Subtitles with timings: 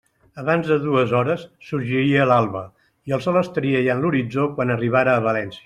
[0.43, 2.63] Abans de dues hores sorgiria l'alba
[3.11, 5.59] i el sol estaria ja en l'horitzó quan arribara a València.